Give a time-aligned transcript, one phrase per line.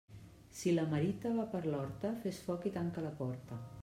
[0.59, 3.59] Si la merita va per l'horta, fes foc i tanca la porta.